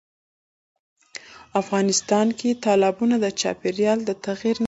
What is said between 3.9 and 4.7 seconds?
د تغیر نښه ده.